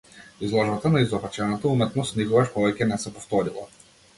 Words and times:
Изложбата 0.45 0.89
на 0.95 1.01
изопачената 1.03 1.69
уметност 1.73 2.17
никогаш 2.23 2.51
повеќе 2.57 2.89
не 2.93 2.99
се 3.05 3.17
повторила. 3.21 3.71